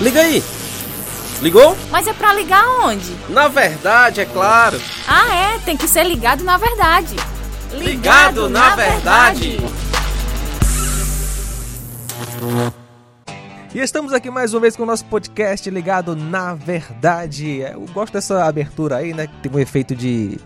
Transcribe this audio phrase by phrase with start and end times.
[0.00, 0.42] Liga aí!
[1.40, 1.76] Ligou?
[1.90, 3.16] Mas é pra ligar onde?
[3.28, 4.80] Na verdade, é claro.
[5.08, 7.16] Ah, é, tem que ser ligado na verdade.
[7.72, 9.56] Ligado, ligado na, na, verdade.
[9.58, 9.82] verdade.
[13.74, 17.60] E estamos aqui mais uma vez com o nosso podcast ligado na verdade.
[17.60, 19.26] Eu gosto dessa abertura aí, né?
[19.26, 20.38] Que tem um efeito de,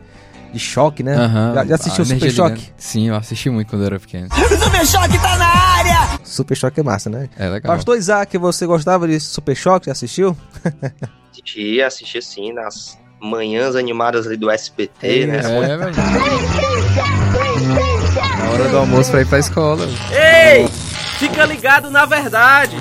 [0.52, 1.16] de choque, né?
[1.16, 2.60] Uhum, já, já assistiu o Super Choque?
[2.60, 2.74] Ligando.
[2.76, 4.28] Sim, eu assisti muito quando eu era pequeno.
[4.32, 6.20] Super Choque tá na área!
[6.24, 7.28] Super Choque é massa, né?
[7.36, 7.74] É legal.
[7.74, 9.86] Pastor Isaac, você gostava de Super Choque?
[9.86, 10.36] Já assistiu?
[11.30, 15.38] assisti, assisti sim, nas manhãs animadas ali do SBT, é, né?
[15.38, 15.96] É, velho.
[18.38, 19.86] Na hora do almoço pra ir pra escola.
[20.12, 20.68] Ei!
[21.18, 22.76] Fica ligado na verdade.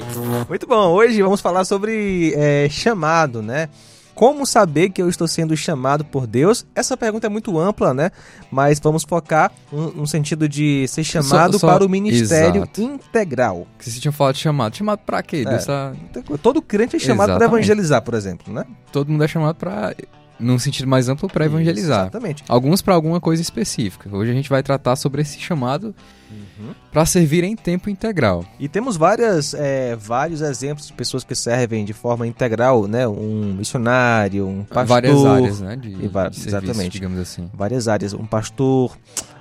[0.47, 0.91] Muito bom.
[0.91, 3.69] Hoje vamos falar sobre é, chamado, né?
[4.15, 6.65] Como saber que eu estou sendo chamado por Deus?
[6.73, 8.11] Essa pergunta é muito ampla, né?
[8.49, 11.73] Mas vamos focar no sentido de ser chamado só, só...
[11.73, 12.81] para o ministério Exato.
[12.81, 13.67] integral.
[13.77, 14.75] Que você tinha falado de chamado.
[14.75, 15.43] Chamado para quê?
[15.45, 15.57] É.
[15.57, 15.93] Tá...
[16.41, 18.65] Todo crente é chamado para evangelizar, por exemplo, né?
[18.89, 19.93] Todo mundo é chamado para
[20.39, 22.03] num sentido mais amplo para evangelizar.
[22.03, 22.43] Exatamente.
[22.47, 24.09] Alguns para alguma coisa específica.
[24.11, 25.95] Hoje a gente vai tratar sobre esse chamado
[26.29, 26.73] uhum.
[26.91, 28.45] para servir em tempo integral.
[28.59, 33.07] E temos várias, é, vários exemplos de pessoas que servem de forma integral, né?
[33.07, 34.87] Um missionário, um pastor.
[34.87, 35.75] Várias áreas, né?
[35.75, 36.91] De, de serviço, exatamente.
[36.91, 37.49] Digamos assim.
[37.53, 38.13] Várias áreas.
[38.13, 38.97] Um pastor.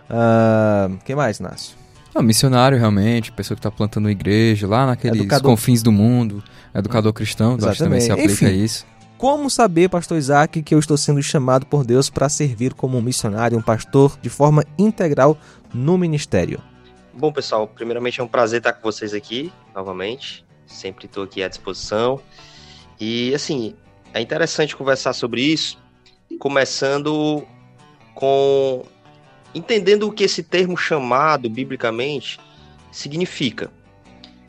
[0.08, 1.76] Uh, quem mais, Nácio?
[2.16, 5.50] Um missionário, realmente, pessoa que está plantando igreja lá naqueles educador...
[5.50, 8.86] confins do mundo, educador cristão, que também se aplica Enfim, a isso.
[9.24, 13.00] Como saber, pastor Isaac, que eu estou sendo chamado por Deus para servir como um
[13.00, 15.38] missionário, um pastor, de forma integral
[15.72, 16.60] no ministério?
[17.14, 20.44] Bom, pessoal, primeiramente é um prazer estar com vocês aqui novamente.
[20.66, 22.20] Sempre estou aqui à disposição.
[23.00, 23.74] E, assim,
[24.12, 25.78] é interessante conversar sobre isso,
[26.38, 27.46] começando
[28.14, 28.84] com
[29.54, 32.38] entendendo o que esse termo chamado, biblicamente,
[32.92, 33.72] significa.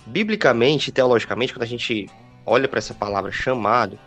[0.05, 2.09] Biblicamente, teologicamente, quando a gente
[2.45, 3.97] olha para essa palavra chamado,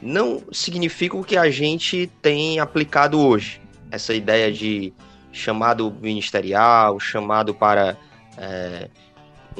[0.00, 3.60] não significa o que a gente tem aplicado hoje.
[3.90, 4.92] Essa ideia de
[5.32, 7.96] chamado ministerial, chamado para
[8.36, 8.88] é,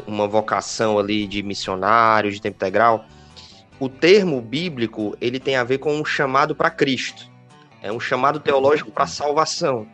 [0.06, 3.04] uma vocação ali de missionário, de tempo integral.
[3.78, 7.28] O termo bíblico ele tem a ver com um chamado para Cristo.
[7.82, 9.86] É um chamado teológico para salvação.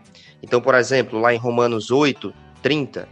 [0.43, 2.33] Então, por exemplo, lá em Romanos 8,
[2.63, 3.09] 30,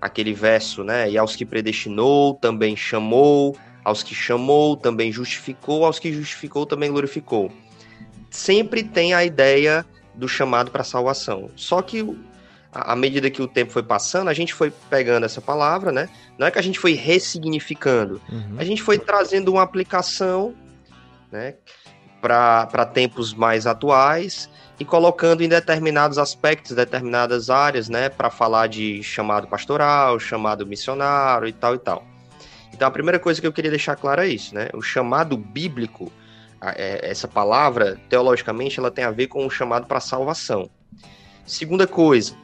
[0.00, 1.10] aquele verso, né?
[1.10, 3.56] E aos que predestinou, também chamou,
[3.90, 7.52] aos que chamou, também justificou, aos que justificou, também glorificou.
[8.30, 9.84] Sempre tem a ideia
[10.14, 11.50] do chamado para salvação.
[11.56, 12.02] Só que
[12.72, 16.08] à medida que o tempo foi passando, a gente foi pegando essa palavra, né?
[16.38, 18.56] Não é que a gente foi ressignificando, uhum.
[18.58, 20.54] a gente foi trazendo uma aplicação,
[21.30, 21.54] né?
[22.20, 24.48] Para tempos mais atuais
[24.78, 28.08] e colocando em determinados aspectos, determinadas áreas, né?
[28.08, 32.09] Para falar de chamado pastoral, chamado missionário e tal e tal.
[32.72, 34.68] Então a primeira coisa que eu queria deixar claro é isso, né?
[34.74, 36.12] O chamado bíblico,
[36.62, 40.70] é, essa palavra, teologicamente, ela tem a ver com o chamado para salvação.
[41.44, 42.34] Segunda coisa,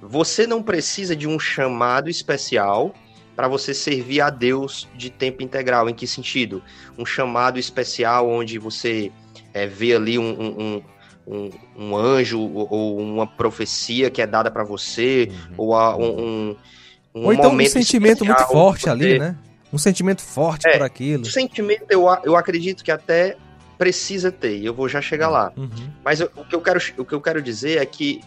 [0.00, 2.94] você não precisa de um chamado especial
[3.34, 5.88] para você servir a Deus de tempo integral.
[5.88, 6.62] Em que sentido?
[6.98, 9.10] Um chamado especial onde você
[9.54, 10.82] é, vê ali um, um,
[11.26, 15.54] um, um, anjo ou uma profecia que é dada para você, uhum.
[15.56, 16.56] ou um,
[17.14, 19.36] um, ou então um sentimento muito forte ali, né?
[19.72, 21.22] Um sentimento forte é, por aquilo.
[21.22, 23.36] O sentimento eu, eu acredito que até
[23.78, 25.52] precisa ter, eu vou já chegar lá.
[25.56, 25.90] Uhum.
[26.04, 28.20] Mas eu, o, que eu quero, o que eu quero dizer é que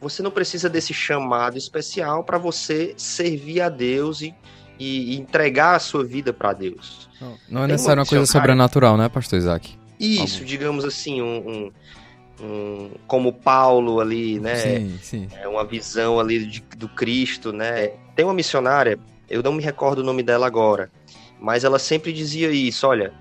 [0.00, 4.34] você não precisa desse chamado especial para você servir a Deus e,
[4.78, 7.08] e, entregar a sua vida para Deus.
[7.20, 9.76] Não, não é necessário uma coisa sobrenatural, né, pastor Isaac?
[9.98, 10.46] Isso, Algum.
[10.46, 11.72] digamos assim, um, um,
[12.44, 14.56] um, como Paulo ali, né?
[14.56, 15.28] Sim, sim.
[15.40, 17.92] É uma visão ali de, do Cristo, né?
[18.14, 18.98] Tem uma missionária
[19.28, 20.90] eu não me recordo o nome dela agora,
[21.40, 23.12] mas ela sempre dizia isso: olha,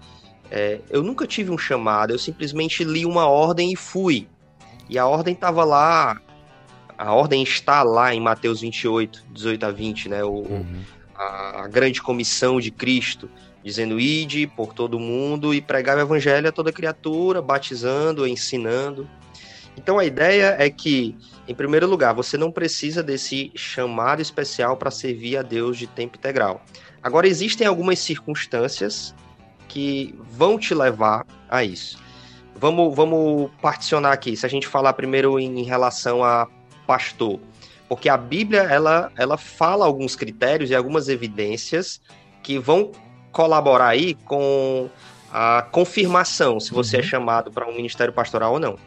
[0.51, 4.27] é, eu nunca tive um chamado, eu simplesmente li uma ordem e fui.
[4.89, 6.21] E a ordem estava lá,
[6.97, 10.23] a ordem está lá em Mateus 28, 18 a 20, né?
[10.23, 10.81] O, uhum.
[11.15, 13.29] a, a, grande comissão de Cristo,
[13.63, 19.09] dizendo: ide por todo mundo e pregar o evangelho a toda criatura, batizando, ensinando.
[19.77, 21.15] Então a ideia é que,
[21.47, 26.17] em primeiro lugar, você não precisa desse chamado especial para servir a Deus de tempo
[26.17, 26.61] integral.
[27.01, 29.13] Agora, existem algumas circunstâncias
[29.67, 31.99] que vão te levar a isso.
[32.55, 34.37] Vamos, vamos particionar aqui.
[34.37, 36.47] Se a gente falar primeiro em relação a
[36.85, 37.39] pastor,
[37.89, 42.01] porque a Bíblia ela, ela fala alguns critérios e algumas evidências
[42.41, 42.91] que vão
[43.31, 44.89] colaborar aí com
[45.31, 47.05] a confirmação se você é uhum.
[47.05, 48.77] é chamado para um ministério pastoral ou não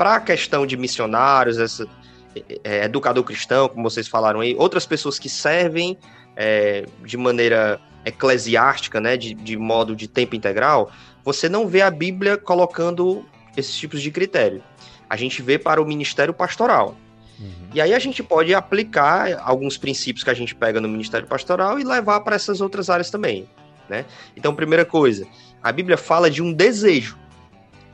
[0.00, 1.86] para a questão de missionários, essa,
[2.34, 5.98] é, é, educador cristão, como vocês falaram aí, outras pessoas que servem
[6.34, 10.90] é, de maneira eclesiástica, né, de, de modo de tempo integral,
[11.22, 14.62] você não vê a Bíblia colocando esses tipos de critério.
[15.06, 16.96] A gente vê para o ministério pastoral.
[17.38, 17.68] Uhum.
[17.74, 21.78] E aí a gente pode aplicar alguns princípios que a gente pega no ministério pastoral
[21.78, 23.46] e levar para essas outras áreas também,
[23.86, 24.06] né?
[24.34, 25.26] Então, primeira coisa,
[25.62, 27.18] a Bíblia fala de um desejo.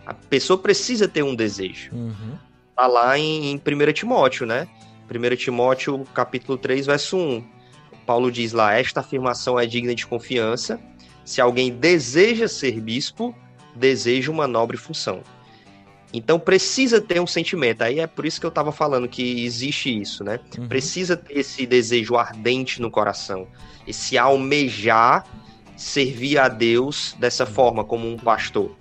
[0.06, 1.92] A pessoa precisa ter um desejo.
[1.92, 2.38] Uhum.
[2.74, 4.68] Tá lá em, em 1 Timóteo, né?
[5.10, 7.44] 1 Timóteo, capítulo 3, verso 1.
[8.06, 10.80] Paulo diz lá: Esta afirmação é digna de confiança.
[11.24, 13.34] Se alguém deseja ser bispo,
[13.74, 15.22] deseja uma nobre função.
[16.12, 17.82] Então precisa ter um sentimento.
[17.82, 20.38] Aí é por isso que eu estava falando que existe isso, né?
[20.56, 20.68] Uhum.
[20.68, 23.48] Precisa ter esse desejo ardente no coração,
[23.86, 25.26] esse almejar
[25.76, 28.74] servir a Deus dessa forma, como um pastor.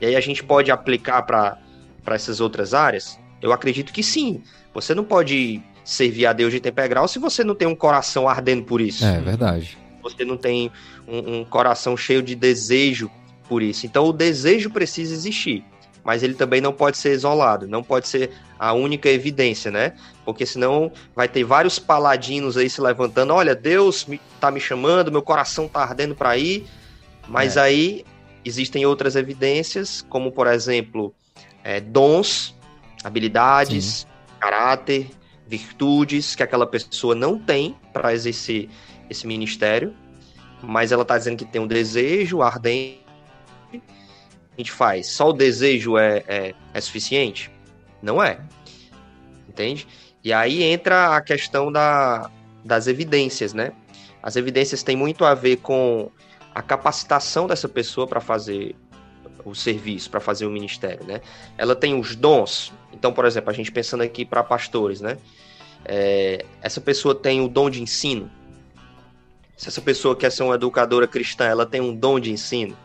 [0.00, 1.58] E aí a gente pode aplicar para
[2.06, 3.18] essas outras áreas?
[3.40, 4.42] Eu acredito que sim.
[4.74, 8.28] Você não pode servir a Deus de tempo integral se você não tem um coração
[8.28, 9.04] ardendo por isso.
[9.04, 9.78] É verdade.
[10.02, 10.70] Você não tem
[11.06, 13.10] um, um coração cheio de desejo
[13.48, 13.86] por isso.
[13.86, 15.64] Então o desejo precisa existir
[16.06, 19.94] mas ele também não pode ser isolado, não pode ser a única evidência, né?
[20.24, 25.10] Porque senão vai ter vários paladinos aí se levantando, olha, Deus me, tá me chamando,
[25.10, 26.64] meu coração tá ardendo para ir,
[27.26, 27.60] mas é.
[27.60, 28.04] aí
[28.48, 31.14] existem outras evidências, como por exemplo,
[31.64, 32.54] é, dons,
[33.02, 34.06] habilidades, Sim.
[34.40, 35.10] caráter,
[35.46, 38.68] virtudes que aquela pessoa não tem para exercer
[39.08, 39.94] esse ministério,
[40.62, 43.06] mas ela está dizendo que tem um desejo ardente
[44.56, 47.50] a gente faz, só o desejo é, é, é suficiente?
[48.00, 48.38] Não é.
[49.46, 49.86] Entende?
[50.24, 52.30] E aí entra a questão da,
[52.64, 53.72] das evidências, né?
[54.22, 56.10] As evidências têm muito a ver com
[56.56, 58.74] a capacitação dessa pessoa para fazer
[59.44, 61.20] o serviço, para fazer o ministério, né?
[61.56, 62.72] Ela tem os dons.
[62.92, 65.18] Então, por exemplo, a gente pensando aqui para pastores, né?
[65.84, 68.30] É, essa pessoa tem o dom de ensino.
[69.56, 72.76] Se essa pessoa quer ser uma educadora cristã, ela tem um dom de ensino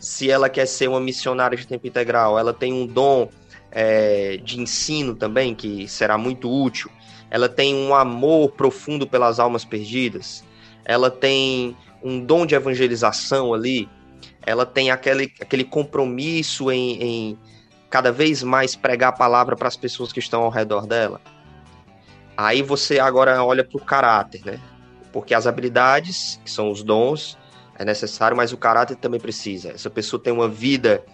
[0.00, 3.28] se ela quer ser uma missionária de tempo integral, ela tem um dom
[3.70, 6.90] é, de ensino também, que será muito útil.
[7.30, 10.42] Ela tem um amor profundo pelas almas perdidas.
[10.84, 13.88] Ela tem um dom de evangelização ali.
[14.44, 17.38] Ela tem aquele, aquele compromisso em, em
[17.88, 21.20] cada vez mais pregar a palavra para as pessoas que estão ao redor dela.
[22.36, 24.60] Aí você agora olha para o caráter, né?
[25.12, 27.36] Porque as habilidades, que são os dons,
[27.78, 29.70] é necessário, mas o caráter também precisa.
[29.70, 31.04] Essa pessoa tem uma vida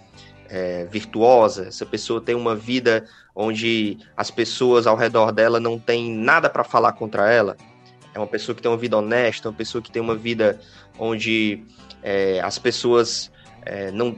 [0.48, 3.04] é, virtuosa, essa pessoa tem uma vida
[3.34, 7.56] onde as pessoas ao redor dela não têm nada para falar contra ela.
[8.16, 10.58] É uma pessoa que tem uma vida honesta, uma pessoa que tem uma vida
[10.98, 11.62] onde
[12.02, 13.30] é, as pessoas
[13.60, 14.16] é, não,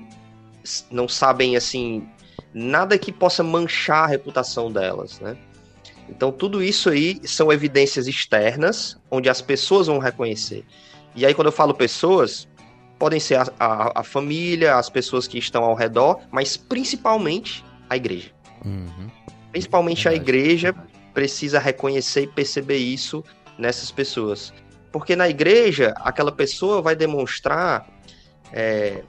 [0.89, 2.09] não sabem assim
[2.55, 5.37] nada que possa manchar a reputação delas, né?
[6.09, 10.65] Então tudo isso aí são evidências externas onde as pessoas vão reconhecer.
[11.17, 12.47] E aí, quando eu falo pessoas,
[13.01, 17.97] podem ser a, a, a família, as pessoas que estão ao redor, mas principalmente a
[17.97, 18.31] igreja.
[18.65, 19.11] Uhum.
[19.51, 20.21] Principalmente Verdade.
[20.21, 20.75] a igreja
[21.13, 23.25] precisa reconhecer e perceber isso
[23.59, 24.53] nessas pessoas.
[24.93, 27.87] Porque na igreja, aquela pessoa vai demonstrar
[28.53, 29.03] é,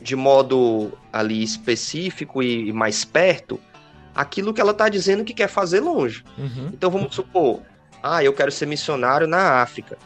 [0.00, 3.58] de modo ali específico e, mais perto
[4.14, 6.24] aquilo que ela está dizendo que quer fazer longe.
[6.36, 6.70] Uhum.
[6.72, 7.62] Então vamos supor,
[8.02, 9.96] ah, eu quero ser missionário na África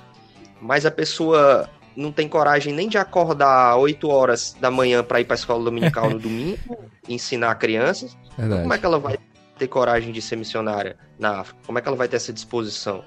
[0.60, 5.24] mas a pessoa não tem coragem nem de acordar 8 horas da manhã para ir
[5.24, 6.58] para a escola dominical no domingo,
[7.08, 8.62] ensinar crianças, Verdade.
[8.62, 9.18] como é que ela vai
[9.58, 11.60] ter coragem de ser missionária na África?
[11.66, 13.02] Como é que ela vai ter essa disposição?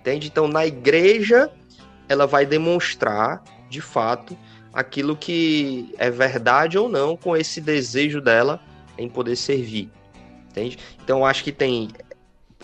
[0.00, 0.28] Entende?
[0.28, 1.50] Então, na igreja,
[2.08, 4.36] ela vai demonstrar, de fato,
[4.72, 8.60] aquilo que é verdade ou não com esse desejo dela
[8.96, 9.90] em poder servir.
[10.50, 10.78] Entende?
[11.02, 11.88] Então, acho que tem,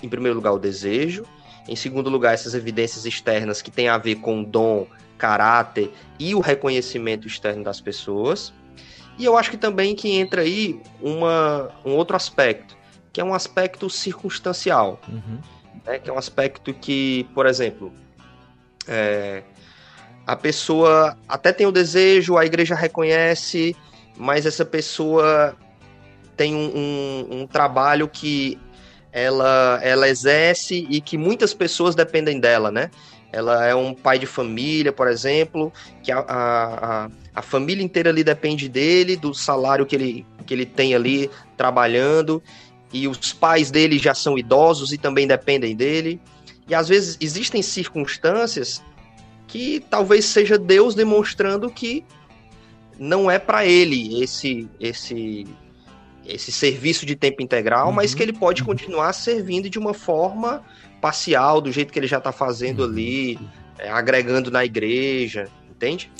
[0.02, 1.24] em primeiro lugar, o desejo,
[1.68, 4.86] em segundo lugar, essas evidências externas que têm a ver com dom,
[5.16, 8.52] caráter e o reconhecimento externo das pessoas.
[9.18, 12.76] E eu acho que também que entra aí uma, um outro aspecto,
[13.12, 15.00] que é um aspecto circunstancial.
[15.08, 15.38] Uhum.
[15.84, 15.98] Né?
[15.98, 17.92] Que é um aspecto que, por exemplo,
[18.86, 19.42] é,
[20.26, 23.76] a pessoa até tem o desejo, a igreja reconhece,
[24.16, 25.56] mas essa pessoa
[26.36, 28.58] tem um, um, um trabalho que
[29.12, 32.90] ela, ela exerce e que muitas pessoas dependem dela, né?
[33.30, 35.72] Ela é um pai de família, por exemplo,
[36.02, 40.64] que a, a, a família inteira ali depende dele, do salário que ele, que ele
[40.64, 42.42] tem ali trabalhando,
[42.94, 46.20] e os pais dele já são idosos e também dependem dele.
[46.68, 48.80] E às vezes existem circunstâncias
[49.48, 52.04] que talvez seja Deus demonstrando que
[52.96, 55.44] não é para ele esse esse
[56.24, 57.94] esse serviço de tempo integral, uhum.
[57.94, 60.64] mas que ele pode continuar servindo de uma forma
[61.00, 62.90] parcial, do jeito que ele já está fazendo uhum.
[62.90, 63.38] ali,
[63.78, 66.10] é, agregando na igreja, entende?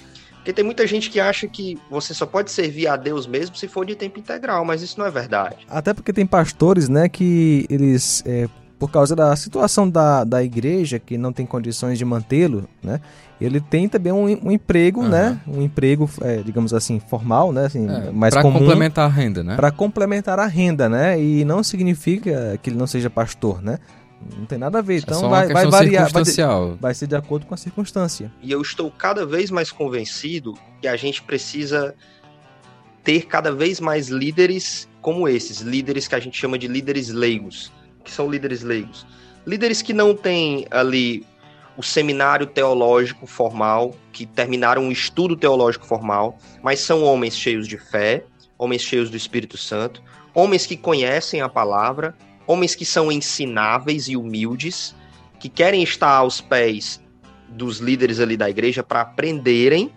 [0.45, 3.67] Porque tem muita gente que acha que você só pode servir a Deus mesmo se
[3.67, 5.57] for de tempo integral, mas isso não é verdade.
[5.71, 8.47] Até porque tem pastores, né, que eles, é,
[8.79, 13.01] por causa da situação da, da igreja, que não tem condições de mantê-lo, né,
[13.41, 15.09] ele tem também um, um emprego, uhum.
[15.09, 18.53] né, um emprego, é, digamos assim, formal, né, assim, é, mais comum.
[18.53, 19.57] Para complementar a renda, né?
[19.57, 23.79] Para complementar a renda, né, e não significa que ele não seja pastor, né.
[24.37, 24.97] Não tem nada a ver.
[24.97, 26.11] É então vai, vai variar.
[26.11, 26.25] Vai,
[26.81, 28.33] vai ser de acordo com a circunstância.
[28.43, 31.95] E eu estou cada vez mais convencido que a gente precisa
[33.03, 37.71] ter cada vez mais líderes como esses, líderes que a gente chama de líderes leigos.
[38.03, 39.07] que são líderes leigos?
[39.47, 41.27] Líderes que não têm ali
[41.77, 47.77] o seminário teológico formal, que terminaram um estudo teológico formal, mas são homens cheios de
[47.77, 48.25] fé,
[48.57, 50.03] homens cheios do Espírito Santo,
[50.35, 52.15] homens que conhecem a palavra,
[52.47, 54.95] homens que são ensináveis e humildes,
[55.39, 57.01] que querem estar aos pés
[57.49, 59.91] dos líderes ali da igreja para aprenderem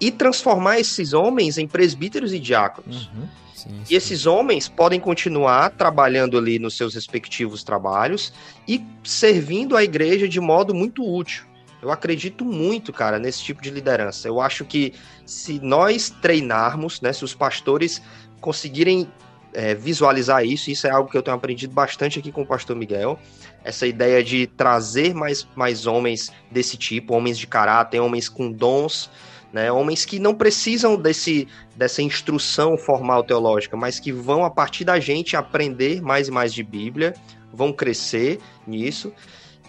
[0.00, 3.06] e transformar esses homens em presbíteros e diáconos.
[3.06, 3.28] Uhum.
[3.54, 3.82] Sim, sim.
[3.90, 8.32] E esses homens podem continuar trabalhando ali nos seus respectivos trabalhos
[8.66, 11.44] e servindo a igreja de modo muito útil.
[11.80, 14.26] Eu acredito muito, cara, nesse tipo de liderança.
[14.26, 18.02] Eu acho que se nós treinarmos, né, se os pastores
[18.40, 19.08] conseguirem
[19.52, 20.70] é, visualizar isso.
[20.70, 23.18] Isso é algo que eu tenho aprendido bastante aqui com o pastor Miguel.
[23.64, 29.10] Essa ideia de trazer mais, mais homens desse tipo, homens de caráter, homens com dons,
[29.52, 29.70] né?
[29.72, 35.00] homens que não precisam desse, dessa instrução formal teológica, mas que vão, a partir da
[35.00, 37.14] gente, aprender mais e mais de Bíblia,
[37.52, 39.12] vão crescer nisso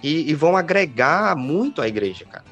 [0.04, 2.46] e, e vão agregar muito à igreja, cara.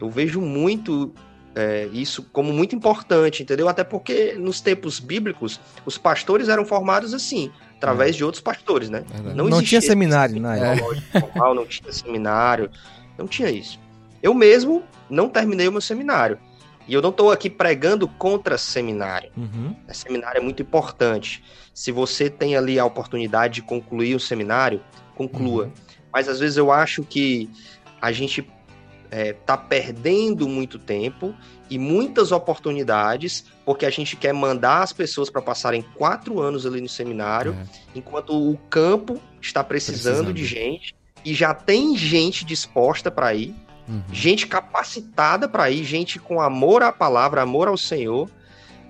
[0.00, 1.12] Eu vejo muito
[1.54, 3.68] é, isso como muito importante, entendeu?
[3.68, 8.18] Até porque nos tempos bíblicos os pastores eram formados assim, através é.
[8.18, 9.04] de outros pastores, né?
[9.34, 10.76] Não, não tinha seminário, né?
[11.20, 12.70] Formal, não tinha seminário,
[13.18, 13.78] não tinha isso.
[14.22, 16.38] Eu mesmo não terminei o meu seminário.
[16.86, 19.30] E eu não estou aqui pregando contra seminário.
[19.36, 19.76] Uhum.
[19.88, 21.42] O seminário é muito importante.
[21.72, 24.80] Se você tem ali a oportunidade de concluir o seminário,
[25.14, 25.64] conclua.
[25.64, 25.72] Uhum.
[26.12, 27.48] Mas às vezes eu acho que
[28.00, 28.42] a gente
[29.10, 31.34] é, tá perdendo muito tempo
[31.68, 36.80] e muitas oportunidades, porque a gente quer mandar as pessoas para passarem quatro anos ali
[36.80, 37.98] no seminário, é.
[37.98, 43.54] enquanto o campo está precisando, precisando, de gente e já tem gente disposta para ir,
[43.88, 44.02] uhum.
[44.12, 48.28] gente capacitada para ir, gente com amor à palavra, amor ao Senhor,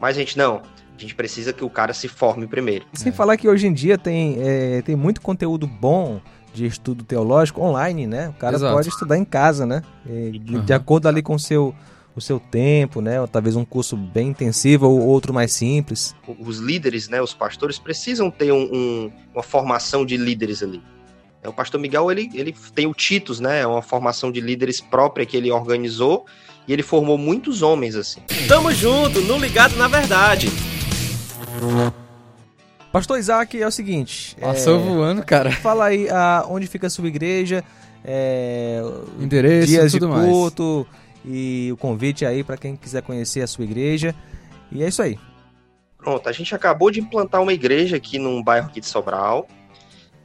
[0.00, 0.62] mas a gente não.
[0.96, 2.84] A gente precisa que o cara se forme primeiro.
[2.92, 3.14] Sem é.
[3.14, 6.20] falar que hoje em dia tem, é, tem muito conteúdo bom
[6.52, 8.28] de estudo teológico online, né?
[8.28, 8.74] O cara Exato.
[8.74, 9.82] pode estudar em casa, né?
[10.06, 10.64] E, de, uhum.
[10.64, 11.74] de, acordo ali com o seu,
[12.14, 13.20] o seu tempo, né?
[13.20, 16.14] Ou talvez um curso bem intensivo ou outro mais simples.
[16.38, 17.22] Os líderes, né?
[17.22, 20.82] Os pastores precisam ter um, um, uma formação de líderes ali.
[21.42, 23.60] É, o pastor Miguel, ele, ele tem o Titus, né?
[23.60, 26.26] É uma formação de líderes própria que ele organizou
[26.68, 28.20] e ele formou muitos homens assim.
[28.46, 30.48] Tamo junto, no Ligado na Verdade.
[32.92, 34.36] Pastor Isaac, é o seguinte.
[34.40, 35.52] Passou é, voando, cara.
[35.52, 37.64] Fala aí a, onde fica a sua igreja,
[38.04, 38.82] é,
[39.18, 41.24] endereço, dias tudo de culto mais.
[41.24, 44.14] e o convite aí para quem quiser conhecer a sua igreja.
[44.72, 45.18] E é isso aí.
[45.98, 49.46] Pronto, a gente acabou de implantar uma igreja aqui num bairro aqui de Sobral,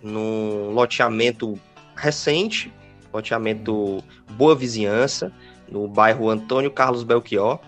[0.01, 1.59] num loteamento
[1.95, 2.73] recente,
[3.13, 5.31] loteamento Boa Vizinhança,
[5.69, 7.59] no bairro Antônio Carlos Belchior.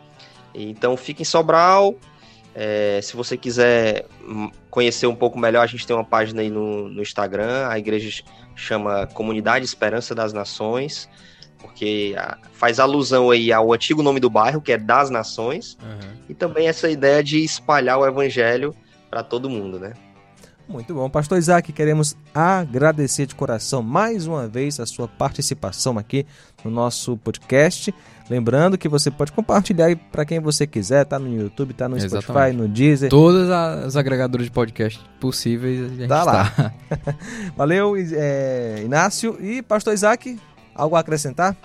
[0.54, 1.96] Então fica em Sobral,
[2.60, 4.08] é, se você quiser
[4.72, 8.24] conhecer um pouco melhor, a gente tem uma página aí no, no Instagram, a igreja
[8.56, 11.08] chama Comunidade Esperança das Nações,
[11.60, 12.16] porque
[12.54, 16.18] faz alusão aí ao antigo nome do bairro, que é Das Nações, uhum.
[16.28, 18.76] e também essa ideia de espalhar o evangelho
[19.08, 19.94] para todo mundo, né?
[20.68, 21.10] Muito bom.
[21.10, 26.26] Pastor Isaac, queremos agradecer de coração mais uma vez a sua participação aqui
[26.64, 27.96] no nosso podcast.
[28.30, 32.26] Lembrando que você pode compartilhar para quem você quiser, tá no YouTube, tá no Exatamente.
[32.26, 33.10] Spotify, no Deezer.
[33.10, 36.50] Todas as agregadoras de podcast possíveis a gente tá lá.
[36.50, 36.74] Tá.
[37.56, 39.38] Valeu, é, Inácio.
[39.42, 40.38] E Pastor Isaac,
[40.76, 41.56] algo a acrescentar?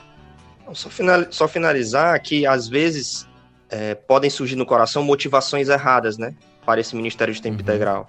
[0.74, 3.26] Só, final, só finalizar que às vezes
[3.68, 6.32] é, podem surgir no coração motivações erradas, né?
[6.64, 7.62] Para esse Ministério de Tempo uhum.
[7.62, 8.08] Integral.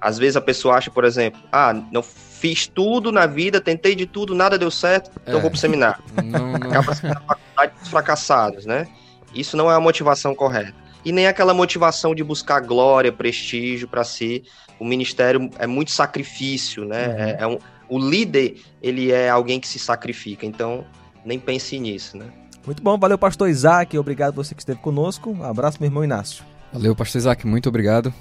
[0.00, 4.06] Às vezes a pessoa acha, por exemplo, ah, não fiz tudo na vida, tentei de
[4.06, 5.40] tudo, nada deu certo, então é.
[5.40, 6.02] vou pro seminário.
[6.24, 6.70] Não, não.
[6.70, 8.86] Acaba sendo a faculdade dos fracassados, né?
[9.34, 10.74] Isso não é a motivação correta.
[11.04, 14.42] E nem aquela motivação de buscar glória, prestígio para si.
[14.78, 17.08] O ministério é muito sacrifício, né?
[17.08, 17.14] Uhum.
[17.14, 20.84] É, é um, o líder, ele é alguém que se sacrifica, então
[21.24, 22.26] nem pense nisso, né?
[22.64, 25.30] Muito bom, valeu, pastor Isaac, obrigado você que esteve conosco.
[25.30, 26.44] Um abraço, meu irmão Inácio.
[26.72, 28.12] Valeu, pastor Isaac, muito obrigado.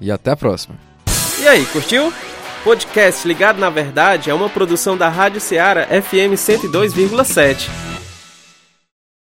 [0.00, 0.76] E até a próxima.
[1.40, 2.12] E aí, curtiu?
[2.64, 7.95] Podcast Ligado na Verdade é uma produção da Rádio Ceará FM 102,7.